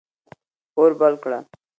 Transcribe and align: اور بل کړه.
اور 0.77 0.89
بل 0.99 1.13
کړه. 1.23 1.39